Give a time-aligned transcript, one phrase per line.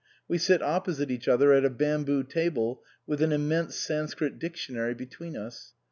[0.27, 5.37] We sit opposite each other at a bamboo table with an immense Sanscrit dictionary between
[5.37, 5.73] us.